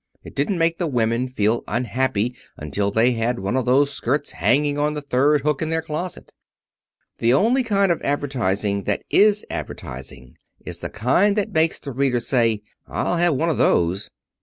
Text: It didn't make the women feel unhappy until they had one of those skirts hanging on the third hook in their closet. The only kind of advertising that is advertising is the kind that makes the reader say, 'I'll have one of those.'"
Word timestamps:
It 0.23 0.33
didn't 0.33 0.57
make 0.57 0.79
the 0.79 0.87
women 0.87 1.27
feel 1.27 1.63
unhappy 1.67 2.35
until 2.57 2.89
they 2.89 3.11
had 3.11 3.37
one 3.37 3.55
of 3.55 3.65
those 3.65 3.93
skirts 3.93 4.31
hanging 4.31 4.79
on 4.79 4.95
the 4.95 5.01
third 5.01 5.41
hook 5.41 5.61
in 5.61 5.69
their 5.69 5.83
closet. 5.83 6.31
The 7.19 7.35
only 7.35 7.61
kind 7.63 7.91
of 7.91 8.01
advertising 8.01 8.85
that 8.85 9.03
is 9.11 9.45
advertising 9.51 10.39
is 10.65 10.79
the 10.79 10.89
kind 10.89 11.35
that 11.35 11.51
makes 11.53 11.77
the 11.77 11.91
reader 11.91 12.19
say, 12.19 12.63
'I'll 12.87 13.17
have 13.17 13.35
one 13.35 13.49
of 13.49 13.57
those.'" 13.57 14.09